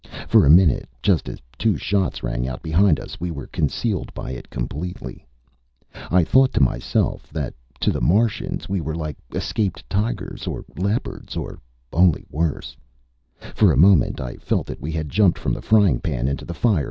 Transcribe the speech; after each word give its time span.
For 0.27 0.47
a 0.47 0.49
minute, 0.49 0.89
just 1.03 1.29
as 1.29 1.37
two 1.59 1.77
shots 1.77 2.23
rang 2.23 2.47
out 2.47 2.63
behind 2.63 2.99
us, 2.99 3.19
we 3.19 3.29
were 3.29 3.45
concealed 3.45 4.11
by 4.15 4.31
it 4.31 4.49
completely. 4.49 5.27
I 6.09 6.23
thought 6.23 6.51
to 6.53 6.59
myself 6.63 7.27
that, 7.31 7.53
to 7.81 7.91
the 7.91 8.01
Martians, 8.01 8.67
we 8.67 8.81
were 8.81 8.95
like 8.95 9.17
escaped 9.35 9.87
tigers 9.87 10.47
or 10.47 10.65
leopards 10.75 11.37
only 11.93 12.25
worse. 12.31 12.75
For 13.53 13.71
a 13.71 13.77
moment 13.77 14.19
I 14.19 14.37
felt 14.37 14.65
that 14.65 14.81
we 14.81 14.91
had 14.91 15.07
jumped 15.09 15.37
from 15.37 15.53
the 15.53 15.61
frying 15.61 15.99
pan 15.99 16.27
into 16.27 16.45
the 16.45 16.55
fire. 16.55 16.79